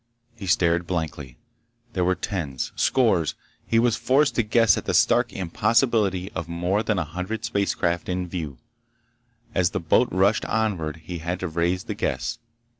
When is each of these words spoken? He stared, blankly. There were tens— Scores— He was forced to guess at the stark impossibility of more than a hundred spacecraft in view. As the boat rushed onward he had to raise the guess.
He 0.35 0.47
stared, 0.47 0.87
blankly. 0.87 1.37
There 1.93 2.03
were 2.03 2.15
tens— 2.15 2.71
Scores— 2.75 3.35
He 3.67 3.77
was 3.77 3.97
forced 3.97 4.33
to 4.33 4.41
guess 4.41 4.75
at 4.75 4.85
the 4.85 4.95
stark 4.95 5.31
impossibility 5.31 6.31
of 6.31 6.49
more 6.49 6.81
than 6.81 6.97
a 6.97 7.03
hundred 7.03 7.45
spacecraft 7.45 8.09
in 8.09 8.27
view. 8.27 8.57
As 9.53 9.69
the 9.69 9.79
boat 9.79 10.09
rushed 10.11 10.45
onward 10.45 11.01
he 11.05 11.19
had 11.19 11.39
to 11.41 11.47
raise 11.47 11.83
the 11.83 11.93
guess. 11.93 12.39